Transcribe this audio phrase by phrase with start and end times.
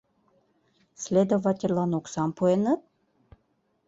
[1.03, 2.81] Следовательлан оксам пуэныт?